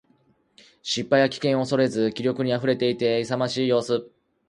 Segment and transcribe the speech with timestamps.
[0.81, 4.11] 失敗や危険を恐れず気力に溢れていて、勇ましい様子。